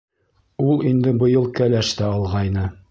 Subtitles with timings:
[0.69, 2.69] Ул инде быйыл кәләш тә алғайны.